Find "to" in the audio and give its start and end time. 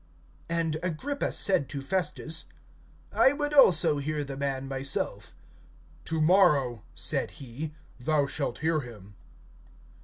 1.69-1.79, 6.05-6.19